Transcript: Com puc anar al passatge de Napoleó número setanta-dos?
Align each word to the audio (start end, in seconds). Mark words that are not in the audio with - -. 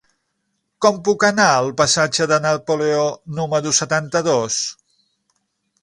Com 0.85 0.95
puc 1.07 1.25
anar 1.27 1.45
al 1.57 1.69
passatge 1.83 2.27
de 2.33 2.41
Napoleó 2.47 3.05
número 3.41 3.75
setanta-dos? 3.83 4.61